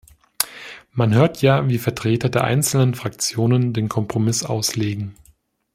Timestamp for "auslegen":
4.43-5.13